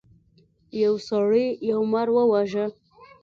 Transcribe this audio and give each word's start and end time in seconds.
یو 0.83 0.93
سړي 1.07 1.47
یو 1.69 1.79
مار 1.91 2.07
وواژه. 2.15 2.65